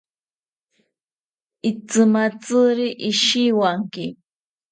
[1.69, 4.05] Itzimatziri ishiwanki